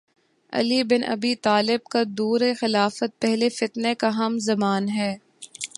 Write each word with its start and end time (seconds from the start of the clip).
علی 0.53 0.79
bin 0.83 1.03
Abi 1.07 1.33
Talib 1.43 1.83
کا 1.83 2.01
دور 2.17 2.41
خلافت 2.59 3.19
پہلے 3.19 3.49
فتنے 3.49 3.93
کا 3.95 4.09
ہم 4.17 4.37
زمان 4.39 4.89
ہے 4.89 5.15